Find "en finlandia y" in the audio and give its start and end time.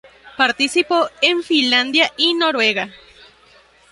1.21-2.33